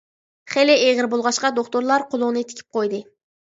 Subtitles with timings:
[0.53, 3.07] خېلى ئېغىر بولغاچقا دوختۇرلار قولۇڭنى تىكىپ قويدى.